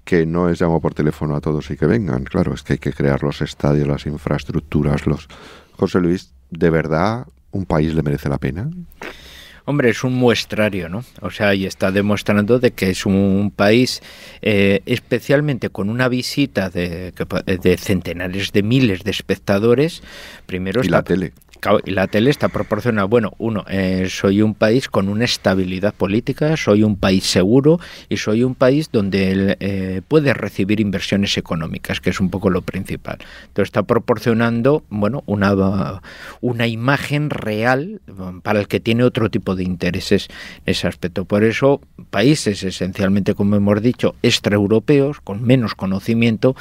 [0.04, 2.80] Que no es llamo por teléfono a todos y que vengan, claro, es que hay
[2.80, 5.28] que crear los estadios, las infraestructuras, los...
[5.74, 8.70] José Luis, ¿de verdad un país le merece la pena?
[9.66, 11.04] Hombre, es un muestrario, ¿no?
[11.22, 14.02] O sea, y está demostrando de que es un país,
[14.42, 17.14] eh, especialmente con una visita de,
[17.46, 20.02] de centenares de miles de espectadores.
[20.48, 21.34] Primero Y está, la tele.
[21.86, 23.06] Y la tele está proporcionada.
[23.06, 28.18] Bueno, uno, eh, soy un país con una estabilidad política, soy un país seguro y
[28.18, 33.20] soy un país donde eh, puede recibir inversiones económicas, que es un poco lo principal.
[33.42, 36.02] Entonces está proporcionando, bueno, una,
[36.42, 40.30] una imagen real um, para el que tiene otro tipo de intereses
[40.66, 41.26] en ese aspecto.
[41.26, 46.56] Por eso, países esencialmente, como hemos dicho, extraeuropeos, con menos conocimiento,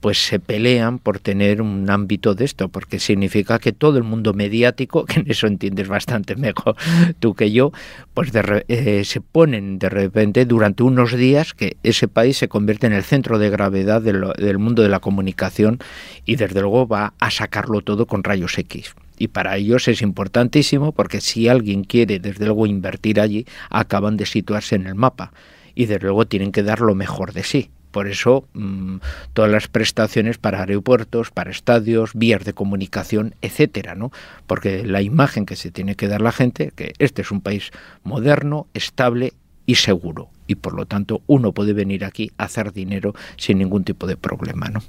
[0.00, 4.32] pues se pelean por tener un ámbito de esto, porque significa que todo el mundo
[4.38, 6.76] mediático, que en eso entiendes bastante mejor
[7.18, 7.72] tú que yo,
[8.14, 12.86] pues de eh, se ponen de repente durante unos días que ese país se convierte
[12.86, 15.78] en el centro de gravedad del mundo de la comunicación
[16.24, 18.94] y desde luego va a sacarlo todo con rayos X.
[19.18, 24.26] Y para ellos es importantísimo porque si alguien quiere desde luego invertir allí, acaban de
[24.26, 25.32] situarse en el mapa
[25.74, 27.70] y desde luego tienen que dar lo mejor de sí.
[27.98, 28.98] Por eso mm,
[29.32, 34.12] todas las prestaciones para aeropuertos, para estadios, vías de comunicación, etcétera, ¿no?
[34.46, 37.72] Porque la imagen que se tiene que dar la gente que este es un país
[38.04, 39.32] moderno, estable
[39.66, 43.82] y seguro y por lo tanto uno puede venir aquí a hacer dinero sin ningún
[43.82, 44.80] tipo de problema, ¿no?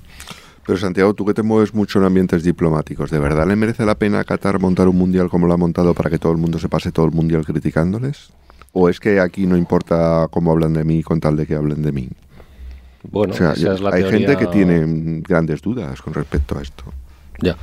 [0.67, 3.95] Pero Santiago, tú que te mueves mucho en ambientes diplomáticos, ¿de verdad le merece la
[3.95, 6.59] pena a Qatar montar un mundial como lo ha montado para que todo el mundo
[6.59, 8.29] se pase todo el mundial criticándoles?
[8.71, 11.81] ¿O es que aquí no importa cómo hablan de mí con tal de que hablen
[11.81, 12.09] de mí?
[13.03, 16.61] Bueno, O sea, esa es la hay gente que tiene grandes dudas con respecto a
[16.61, 16.85] esto.
[17.41, 17.55] Ya.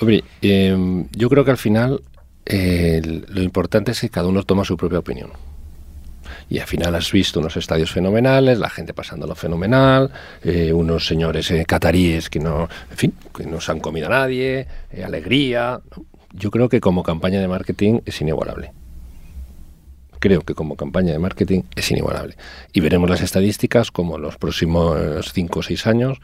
[0.00, 2.00] Hombre, eh, yo creo que al final
[2.46, 5.30] eh, lo importante es que cada uno toma su propia opinión.
[6.50, 10.10] Y al final has visto unos estadios fenomenales, la gente pasándolo fenomenal,
[10.42, 14.10] eh, unos señores eh, cataríes que no, en fin, que no se han comido a
[14.10, 15.80] nadie, eh, alegría.
[16.32, 18.72] Yo creo que como campaña de marketing es inigualable.
[20.20, 22.36] Creo que como campaña de marketing es inigualable.
[22.72, 26.18] Y veremos las estadísticas como en los próximos 5 o 6 años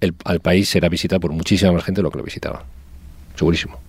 [0.00, 2.64] el, al país será visitado por muchísima más gente de lo que lo visitaba.
[3.36, 3.80] Segurísimo.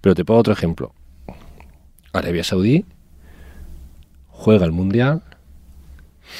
[0.00, 0.92] Pero te pongo otro ejemplo.
[2.12, 2.84] Arabia Saudí
[4.28, 5.22] juega el Mundial,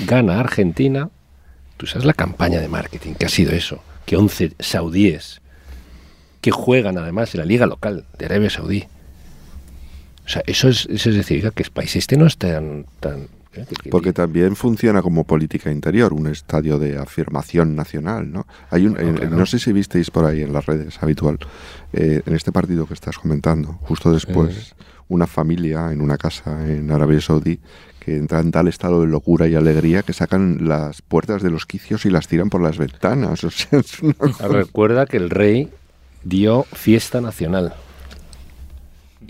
[0.00, 1.11] gana Argentina.
[1.76, 3.83] Tú sabes la campaña de marketing que ha sido eso.
[4.07, 5.40] Que 11 saudíes
[6.40, 8.87] que juegan además en la liga local de Arabia Saudí.
[10.29, 12.85] O sea, eso es, eso es decir, que el país este no es tan...
[13.01, 13.64] tan ¿eh?
[13.91, 18.47] Porque también funciona como política interior, un estadio de afirmación nacional, ¿no?
[18.69, 19.35] Hay un, eh, claro.
[19.35, 21.38] No sé si visteis por ahí en las redes habitual,
[21.95, 24.75] eh, en este partido que estás comentando, justo después,
[25.09, 27.59] una familia en una casa en Arabia Saudí
[27.99, 31.64] que entra en tal estado de locura y alegría que sacan las puertas de los
[31.64, 33.45] quicios y las tiran por las ventanas.
[33.49, 34.14] O sea, es una
[34.47, 35.71] Recuerda que el rey
[36.23, 37.73] dio fiesta nacional.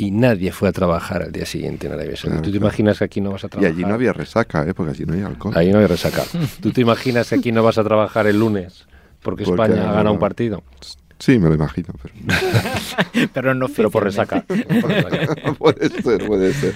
[0.00, 2.28] Y nadie fue a trabajar al día siguiente en Arabia Saudí.
[2.28, 2.66] Claro, ¿Tú te claro.
[2.68, 3.72] imaginas que aquí no vas a Y trabajar?
[3.74, 4.72] allí no había resaca, ¿eh?
[4.72, 5.52] porque allí no hay alcohol.
[5.56, 6.22] Ahí no hay resaca.
[6.62, 8.86] ¿Tú te imaginas que aquí no vas a trabajar el lunes
[9.22, 10.62] porque, Porque España ha ganado no- un partido?
[11.18, 11.88] Sí, me lo imagino.
[12.00, 12.14] Pero...
[13.34, 14.44] Pero no Pero por resaca.
[14.46, 14.56] Por
[14.88, 15.52] resaca.
[15.58, 16.74] puede ser, puede ser.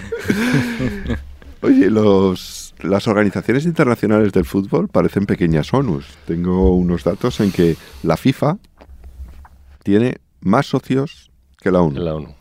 [1.61, 6.07] Oye, los, las organizaciones internacionales del fútbol parecen pequeñas ONUs.
[6.27, 8.57] Tengo unos datos en que la FIFA
[9.85, 11.31] tiene más socios
[11.61, 12.01] que la ONU.
[12.01, 12.35] La ONU.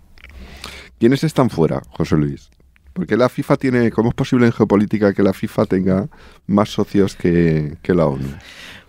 [1.02, 2.52] ¿Quiénes están fuera, José Luis?
[2.94, 6.10] Porque la FIFA tiene, ¿cómo es posible en geopolítica que la FIFA tenga
[6.46, 8.28] más socios que, que la ONU?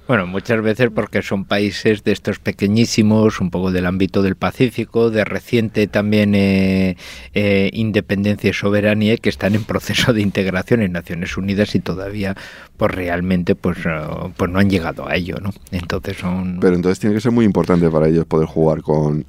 [0.06, 5.08] Bueno, muchas veces porque son países de estos pequeñísimos, un poco del ámbito del Pacífico,
[5.08, 6.98] de reciente también eh,
[7.32, 12.36] eh, independencia y soberanía, que están en proceso de integración en Naciones Unidas y todavía,
[12.76, 13.90] pues realmente, pues, eh,
[14.36, 15.48] pues no han llegado a ello, ¿no?
[15.70, 16.58] Entonces son...
[16.60, 19.24] Pero entonces tiene que ser muy importante para ellos poder jugar con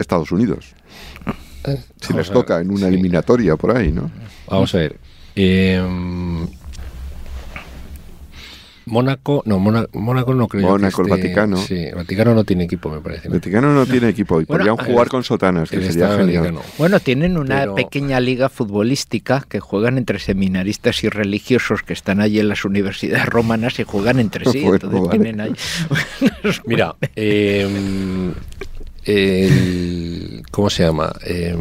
[0.00, 0.74] Estados Unidos.
[1.64, 2.84] Si Vamos les toca en una sí.
[2.86, 4.10] eliminatoria por ahí, ¿no?
[4.48, 4.96] Vamos a ver.
[5.36, 5.80] Eh,
[8.84, 11.56] Mónaco, no, Móna- Mónaco no creo Mónaco, el esté- Vaticano.
[11.56, 13.28] Sí, el Vaticano no tiene equipo, me parece.
[13.28, 16.40] El Vaticano no tiene equipo y Bueno, podrían el- jugar con sotanas, que sería genial.
[16.42, 16.60] Vaticano.
[16.78, 22.20] Bueno, tienen una Pero- pequeña liga futbolística que juegan entre seminaristas y religiosos que están
[22.20, 24.62] allí en las universidades romanas y juegan entre sí.
[24.62, 25.10] Bueno, entonces vale.
[25.18, 25.52] tienen ahí...
[26.66, 28.32] Mira, eh,
[29.04, 31.12] el- ¿cómo se llama?
[31.24, 31.56] Eh,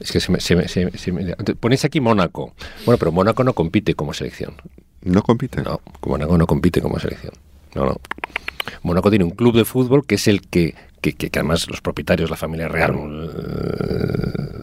[0.00, 2.54] es que se me, se me- se me- se me- Ponéis aquí Mónaco.
[2.84, 4.54] Bueno, pero Mónaco no compite como selección.
[5.02, 5.64] No compiten.
[5.64, 7.32] No, Mónaco no compite como selección.
[7.74, 7.96] No, no.
[8.82, 11.80] Mónaco tiene un club de fútbol que es el que, que, que- que además los
[11.80, 12.92] propietarios, la familia real,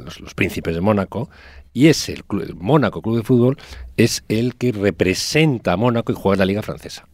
[0.06, 1.30] los, los príncipes de Mónaco,
[1.74, 3.58] y es el, club- el Mónaco Club de Fútbol,
[3.98, 7.08] es el que representa a Mónaco y juega en la Liga Francesa.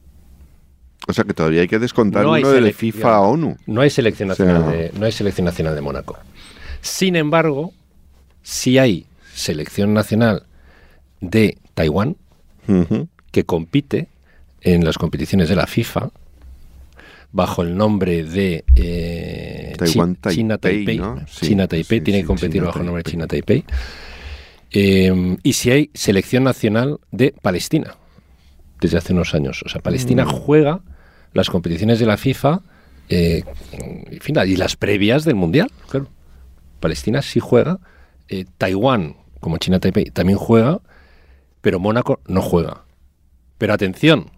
[1.08, 2.92] O sea que todavía hay que descontar No hay uno de selección.
[2.94, 3.58] FIFA a ONU.
[3.66, 6.18] No hay selección O sea- nacional de, no hay selección nacional de Mónaco.
[6.82, 7.74] Sin embargo,
[8.44, 10.44] sí hay selección nacional
[11.20, 12.16] de Taiwán
[13.32, 14.08] que compite
[14.62, 16.10] en las competiciones de la FIFA
[17.34, 19.94] bajo el nombre de eh, Chi-
[20.30, 20.98] China Taipei, Taipei.
[21.00, 21.20] ¿no?
[21.28, 23.12] Sí, China Taipei sí, tiene sí, que competir China bajo el nombre Taipei.
[23.14, 23.66] China Taipei.
[24.72, 27.96] Eh, y si hay selección nacional de Palestina
[28.80, 29.64] desde hace unos años.
[29.66, 30.30] O sea, Palestina Mm.
[30.30, 30.80] juega
[31.34, 32.62] las competiciones de la FIFA
[33.12, 35.70] eh, en fin, y las previas del Mundial.
[35.90, 36.08] Claro.
[36.80, 37.80] Palestina sí juega.
[38.30, 40.80] eh, Taiwán, como China Taipei, también juega.
[41.62, 42.86] Pero Mónaco no juega.
[43.58, 44.32] Pero atención,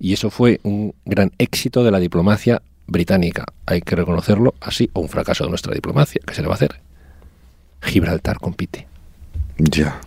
[0.00, 3.44] y eso fue un gran éxito de la diplomacia británica.
[3.66, 6.20] Hay que reconocerlo así, o un fracaso de nuestra diplomacia.
[6.26, 6.80] ¿Qué se le va a hacer?
[7.82, 8.88] Gibraltar compite.
[9.58, 10.00] Ya.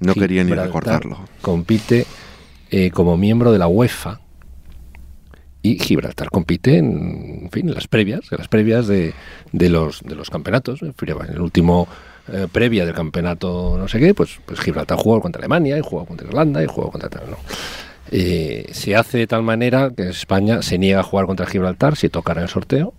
[0.00, 1.18] No quería ni recordarlo.
[1.40, 2.06] Compite
[2.70, 4.20] eh, como miembro de la UEFA
[5.72, 9.14] y Gibraltar compite en, en fin, en las previas, en las previas de,
[9.52, 10.82] de los de los campeonatos.
[10.82, 10.94] En
[11.28, 11.88] el último
[12.32, 16.04] eh, previa del campeonato no sé qué, pues, pues Gibraltar jugó contra Alemania y jugó
[16.04, 17.36] contra Irlanda y jugó contra ¿no?
[18.10, 22.08] Eh, se hace de tal manera que España se niega a jugar contra Gibraltar si
[22.08, 22.94] tocara el sorteo.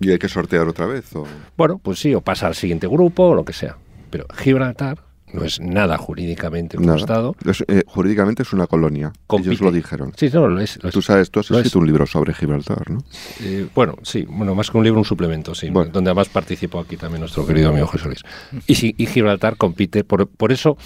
[0.00, 1.14] ¿Y hay que sortear otra vez?
[1.14, 1.26] O...
[1.56, 3.76] Bueno, pues sí, o pasa al siguiente grupo o lo que sea.
[4.10, 4.98] Pero Gibraltar
[5.32, 6.98] no es nada jurídicamente un Nada.
[6.98, 7.34] Estado.
[7.46, 9.12] Es, eh, jurídicamente es una colonia.
[9.26, 9.50] Compite.
[9.50, 10.12] Ellos lo dijeron.
[10.16, 10.82] Sí, no, lo es.
[10.82, 10.90] lo.
[10.90, 11.56] Tú sabes, tú has es.
[11.56, 13.02] escrito un libro sobre Gibraltar, ¿no?
[13.40, 15.90] Eh, bueno, sí, bueno, más que un libro, un suplemento, sí, Bueno.
[15.92, 18.20] donde además participó aquí también nuestro querido amigo José Luis.
[18.66, 20.76] Y, sí, y Gibraltar compite, por, por eso,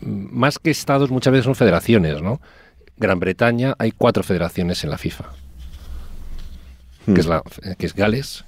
[0.00, 2.40] más que estados, muchas veces son federaciones, ¿no?
[2.96, 5.24] Gran Bretaña, hay cuatro federaciones en la FIFA,
[7.06, 7.14] Hmm.
[7.14, 7.42] que, es la,
[7.78, 8.44] que es Gales,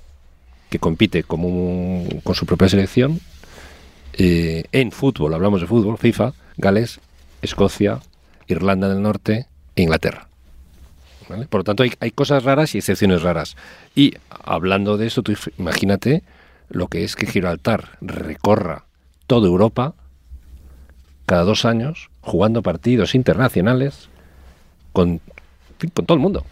[0.70, 3.20] que compite como un- con su propia selección.
[4.16, 7.00] Eh, en fútbol, hablamos de fútbol, FIFA, Gales,
[7.42, 8.00] Escocia,
[8.46, 9.46] Irlanda del Norte
[9.76, 10.28] e Inglaterra.
[11.48, 13.56] Por lo tanto, hay, cosas raras y excepciones raras.
[13.94, 15.22] Y hablando de eso,
[15.58, 16.22] imagínate
[16.68, 18.84] lo que es que Gibraltar recorra
[19.26, 19.94] toda Europa,
[21.26, 24.08] cada dos años, jugando partidos internacionales
[24.92, 25.20] con,
[25.94, 26.44] con todo el mundo.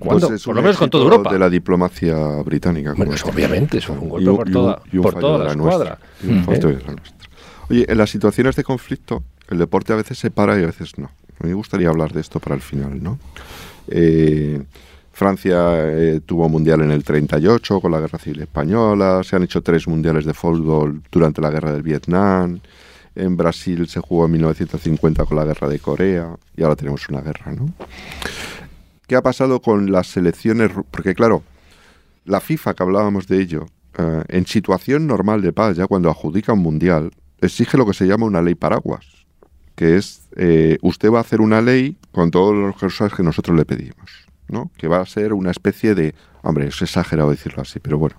[0.00, 1.32] Pues es por lo menos con toda Europa.
[1.32, 2.90] de la diplomacia británica.
[2.90, 3.36] Bueno, como eso esta.
[3.36, 5.54] obviamente, eso fue un golpe Y por y toda- y un por fallo toda la
[5.54, 5.98] nuestra.
[6.22, 6.78] escuadra.
[6.92, 7.70] Mm.
[7.70, 10.98] Oye, en las situaciones de conflicto, el deporte a veces se para y a veces
[10.98, 11.06] no.
[11.06, 13.18] A mí me gustaría hablar de esto para el final, ¿no?
[13.88, 14.62] Eh,
[15.12, 19.60] Francia eh, tuvo mundial en el 38 con la Guerra Civil Española, se han hecho
[19.62, 22.58] tres mundiales de fútbol durante la Guerra del Vietnam,
[23.14, 27.20] en Brasil se jugó en 1950 con la Guerra de Corea y ahora tenemos una
[27.20, 27.66] guerra, ¿no?
[29.10, 30.70] ¿Qué ha pasado con las selecciones?
[30.92, 31.42] Porque claro,
[32.26, 33.66] la FIFA, que hablábamos de ello,
[33.98, 38.06] eh, en situación normal de paz, ya cuando adjudica un mundial, exige lo que se
[38.06, 39.04] llama una ley paraguas,
[39.74, 43.56] que es, eh, usted va a hacer una ley con todas las cosas que nosotros
[43.56, 44.70] le pedimos, ¿no?
[44.76, 48.14] Que va a ser una especie de, hombre, es exagerado decirlo así, pero bueno,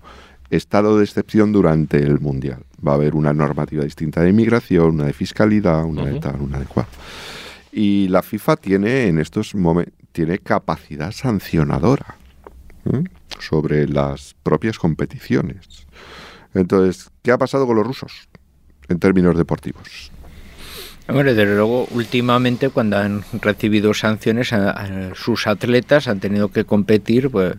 [0.49, 2.65] estado de excepción durante el mundial.
[2.85, 6.59] Va a haber una normativa distinta de inmigración, una de fiscalidad, una de tal, una
[6.59, 6.87] de cual.
[7.71, 12.15] Y la FIFA tiene en estos momentos tiene capacidad sancionadora
[13.39, 15.87] sobre las propias competiciones.
[16.53, 18.27] Entonces, ¿qué ha pasado con los rusos
[18.89, 20.11] en términos deportivos?
[21.07, 24.53] Hombre, desde luego, últimamente cuando han recibido sanciones,
[25.15, 27.55] sus atletas han tenido que competir pues,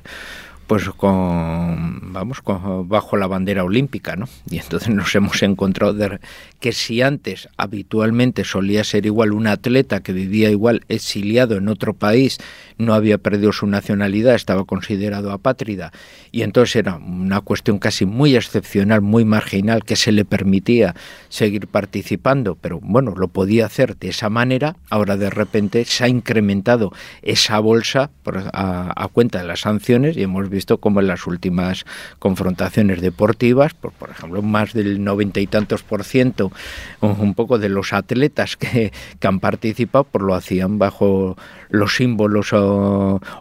[0.72, 4.26] pues con, vamos, con- bajo la bandera olímpica, ¿no?
[4.48, 6.18] Y entonces nos hemos encontrado
[6.61, 11.92] que si antes habitualmente solía ser igual un atleta que vivía igual exiliado en otro
[11.92, 12.38] país,
[12.78, 15.92] no había perdido su nacionalidad, estaba considerado apátrida,
[16.30, 20.94] y entonces era una cuestión casi muy excepcional, muy marginal, que se le permitía
[21.28, 26.08] seguir participando, pero bueno, lo podía hacer de esa manera, ahora de repente se ha
[26.08, 28.11] incrementado esa bolsa
[28.54, 31.85] a, a cuenta de las sanciones y hemos visto como en las últimas
[32.18, 36.53] confrontaciones deportivas, por, por ejemplo, más del noventa y tantos por ciento,
[37.01, 41.37] un, poco de los atletas que, han participado, pues lo hacían bajo
[41.70, 42.51] los símbolos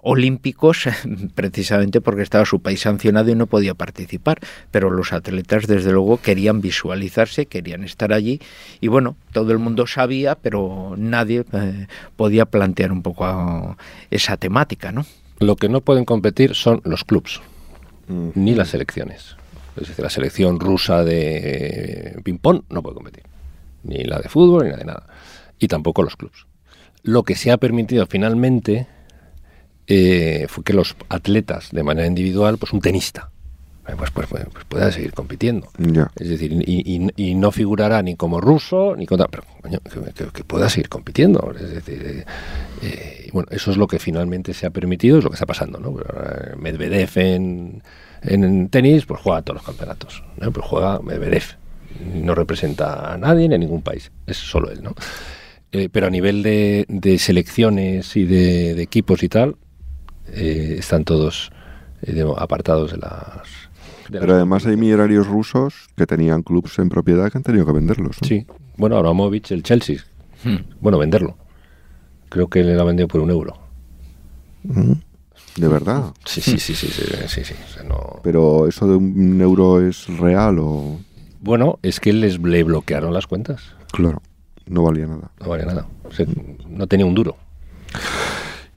[0.02, 0.86] olímpicos,
[1.36, 4.40] precisamente porque estaba su país sancionado y no podía participar.
[4.72, 8.40] Pero los atletas, desde luego, querían visualizarse, querían estar allí.
[8.80, 13.78] Y bueno, todo el mundo sabía, pero nadie eh, podía plantear un poco ah,
[14.10, 15.06] esa temática, ¿no?
[15.42, 17.42] Lo que no pueden competir son los clubs,
[18.08, 19.36] ni las selecciones.
[19.76, 23.24] Es decir, la selección rusa de ping-pong no puede competir.
[23.84, 25.08] Ni la de fútbol, ni la de nada.
[25.58, 26.46] Y tampoco los clubs.
[27.02, 28.86] Lo que se ha permitido finalmente
[29.88, 33.31] eh, fue que los atletas, de manera individual, pues un tenista,
[33.98, 35.68] pues, pues, pues, pues pueda seguir compitiendo.
[36.20, 36.62] Es decir, y,
[36.96, 39.26] y- y no figurará ni como ruso, ni como...
[39.28, 41.54] Pero, coño, que, que- que pueda seguir compitiendo.
[41.60, 42.26] Es decir, eh,
[42.82, 45.80] eh, bueno, eso es lo que finalmente se ha permitido, es lo que está pasando,
[45.80, 45.92] ¿no?
[45.92, 47.84] Pues ahora Medvedev en,
[48.24, 50.52] en tenis, pues juega todos los campeonatos, ¿no?
[50.52, 51.44] Pues juega Medvedev.
[52.16, 54.96] No representa a nadie ni a ningún país, es solo él, ¿no?
[55.74, 59.56] Eh, pero a nivel de, de selecciones y de, de equipos y tal,
[60.34, 61.52] eh, están todos
[62.02, 63.61] eh, apartados de las...
[64.20, 68.18] Pero además hay millonarios rusos que tenían clubs en propiedad que han tenido que venderlos.
[68.22, 68.28] ¿no?
[68.28, 68.46] Sí.
[68.78, 69.98] Bueno, Abramovich, el Chelsea.
[70.80, 71.38] Bueno, venderlo.
[72.30, 73.58] Creo que le ha vendido por un euro.
[74.64, 74.94] Mm.
[75.58, 76.14] De verdad.
[76.26, 77.54] Sí, sí, sí, sí, sí, sí, sí.
[77.70, 81.00] O sea, no- Pero eso de un euro es real o...
[81.42, 83.64] Bueno, es que les le bloquearon las cuentas.
[83.92, 84.22] Claro,
[84.68, 85.32] no valía nada.
[85.40, 85.88] No valía nada.
[86.04, 86.26] O sea,
[86.70, 87.36] no tenía un duro.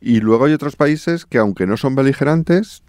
[0.00, 2.82] Y luego hay otros países que, aunque no son beligerantes,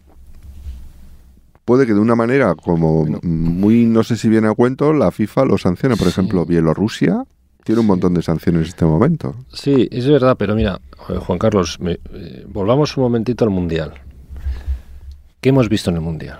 [1.66, 5.46] puede que de una manera como muy, no sé si viene a cuento, la FIFA
[5.46, 5.98] lo sancione.
[5.98, 7.24] Por ejemplo, Bielorrusia
[7.64, 9.36] tiene un montón de sanciones en este momento.
[9.52, 13.94] Sí, es verdad, pero mira, eh, Juan Carlos, me- eh, volvamos un momentito al Mundial.
[15.42, 16.40] ¿Qué hemos visto en el Mundial?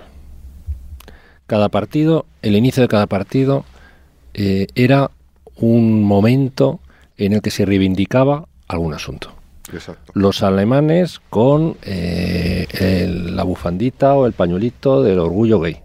[1.46, 3.64] Cada partido, el inicio de cada partido,
[4.34, 5.10] eh, era
[5.56, 6.80] un momento
[7.16, 9.32] en el que se reivindicaba algún asunto.
[9.72, 10.12] Exacto.
[10.14, 15.78] Los alemanes con eh, el- la bufandita o el pañuelito del orgullo gay.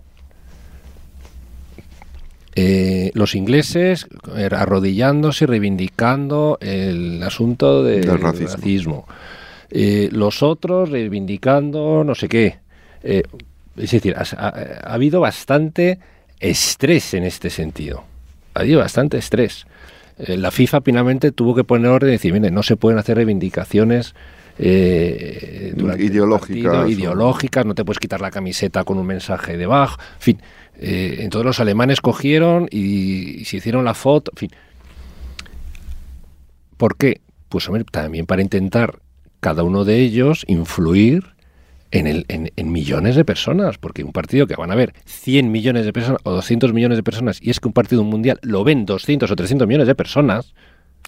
[2.54, 8.56] Eh, los ingleses eh, arrodillándose y reivindicando el asunto de- Del racismo.
[8.56, 9.08] racismo.
[9.70, 12.60] Eh, los otros reivindicando no sé qué.
[13.04, 13.24] Eh,
[13.78, 14.50] es decir, ha, ha-
[14.90, 15.98] ha habido bastante
[16.42, 18.04] estrés en este sentido.
[18.54, 19.66] Ha habido bastante estrés.
[20.28, 23.18] Eh, la FIFA finalmente tuvo que poner orden y decir, mire, no se pueden hacer
[23.18, 24.14] reivindicaciones
[24.60, 29.58] eh, el Ideológicas partido, o- ideológicas, no te puedes quitar la camiseta con un mensaje
[29.58, 30.42] debajo, en fin.
[30.78, 34.52] Eh, entonces los alemanes cogieron y, y se hicieron la foto, en fin.
[36.78, 37.22] ¿Por qué?
[37.50, 39.00] Pues hombre, también para intentar
[39.40, 41.31] cada uno de ellos influir
[41.92, 45.52] en, el, en, en, millones de personas, porque un partido que van a ver 100
[45.52, 48.64] millones de personas o 200 millones de personas, y es que un partido mundial lo
[48.64, 50.54] ven 200 o 300 millones de personas,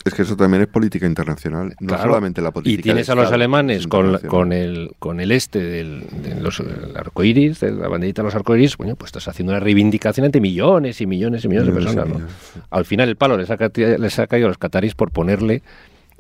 [0.05, 2.79] es que eso también es política internacional, no solamente la política.
[2.79, 6.61] Y tienes a los alemanes con, con, el, con el este del, de los,
[6.95, 10.99] arcoiris, de la banderita de los arcoiris, bueno, pues estás haciendo una reivindicación ante millones
[10.99, 12.07] y millones y millones, de personas.
[12.09, 12.27] ¿no?
[12.69, 15.61] Al final el palo les ha, les ha caído a los cataris por ponerle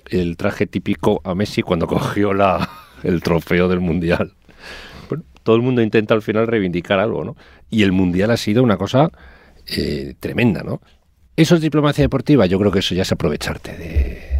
[0.05, 2.69] el traje típico a Messi cuando cogió la,
[3.03, 4.31] el trofeo del Mundial.
[5.43, 7.35] Todo el mundo intenta al final reivindicar algo, ¿no?
[7.69, 9.11] Y el Mundial ha sido una cosa
[9.67, 10.81] eh, tremenda, ¿no?
[11.35, 12.45] ¿Eso es diplomacia deportiva?
[12.45, 14.33] Yo creo que eso ya es aprovecharte de...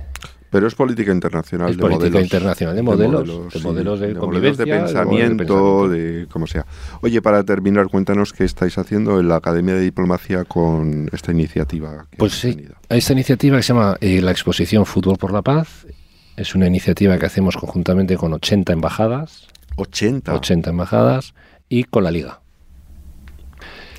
[0.52, 1.72] Pero es política internacional.
[1.72, 6.64] Es política internacional de modelos, de modelos de, convivencia, de, pensamiento, de, como sea.
[7.02, 12.06] Oye, para terminar, cuéntanos qué estáis haciendo en la Academia de Diplomacia con esta iniciativa.
[12.18, 15.88] pues sí, esta iniciativa que se llama eh, la exposición Fútbol por la Paz.
[16.38, 19.48] Es una iniciativa que hacemos conjuntamente con 80 embajadas.
[19.76, 20.34] 80.
[20.34, 21.34] 80 embajadas
[21.70, 22.42] y con la Liga.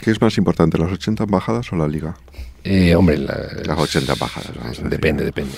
[0.00, 2.16] ¿Qué es más importante, las 80 embajadas o la Liga?
[2.62, 4.90] Eh, hombre, las 80 embajadas.
[4.90, 5.54] depende, depende.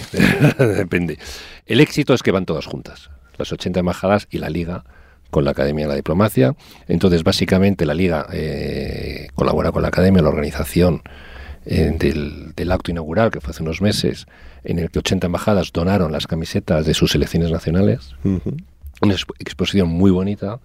[0.77, 1.19] depende.
[1.67, 4.85] El éxito es que van todas juntas, las 80 embajadas y la Liga
[5.31, 6.55] con la Academia de la Diplomacia.
[6.89, 11.03] Entonces, básicamente, la Liga eh, colabora con la Academia, la organización
[11.65, 14.27] eh, del, acto inaugural, que fue hace unos meses,
[14.63, 18.15] en el que 80 embajadas donaron las camisetas de sus selecciones nacionales.
[19.03, 20.59] Una exposición muy bonita,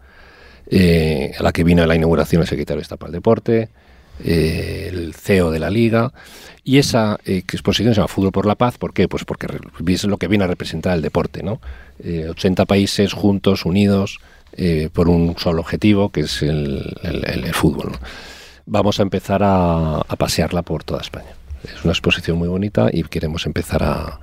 [0.71, 3.69] a la que vino a la inauguración el secretario de Estado para el Deporte,
[4.23, 6.13] eh, el CEO de la liga,
[6.63, 9.07] y esa eh, exposición se llama Fútbol por la Paz, ¿por qué?
[9.07, 9.47] Pues porque
[9.87, 11.59] es lo que viene a representar el deporte, ¿no?
[12.29, 14.19] 80 eh, países juntos, unidos,
[14.91, 16.93] por un solo objetivo, que es el,
[17.53, 17.93] fútbol.
[18.65, 21.33] Vamos a empezar a, pasearla por toda España.
[21.63, 24.19] Es una exposición muy bonita y queremos empezar a,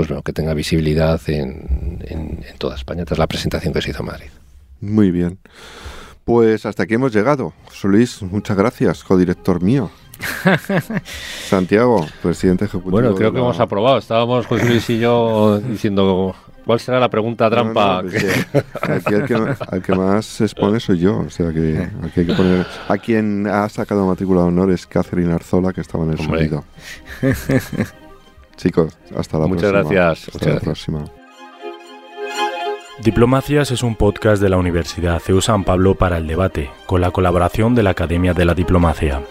[0.00, 3.90] pues bueno, que tenga visibilidad en, en, en toda España tras la presentación que se
[3.90, 4.30] hizo en Madrid.
[4.80, 5.38] Muy bien.
[6.24, 7.52] Pues hasta aquí hemos llegado.
[7.66, 9.90] José Luis, muchas gracias, codirector mío.
[11.50, 12.92] Santiago, presidente ejecutivo.
[12.92, 13.98] Bueno, creo que hemos aprobado.
[13.98, 16.34] Estábamos José Luis y yo diciendo
[16.64, 18.00] cuál será la pregunta trampa.
[18.00, 21.18] Pues aquí al que, más se expone soy yo.
[21.18, 22.66] O sea que aquí hay que poner.
[22.88, 26.64] A quien ha sacado matrícula de honor es Catherine Arzola, que estaba en el sonido.
[28.60, 29.94] Chicos, hasta la Muchas próxima.
[29.94, 30.34] Gracias.
[30.34, 31.04] Hasta la próxima.
[33.02, 37.10] Diplomacias es un podcast de la Universidad CEU San Pablo para el debate, con la
[37.10, 39.22] colaboración de la Academia de la Diplomacia.